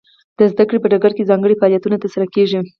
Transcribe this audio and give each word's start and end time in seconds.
د 0.37 0.39
زده 0.51 0.63
کړې 0.69 0.79
په 0.81 0.87
ډګر 0.91 1.11
کې 1.15 1.27
ځانګړي 1.29 1.55
فعالیتونه 1.59 1.95
ترسره 2.03 2.25
کیږي. 2.35 2.59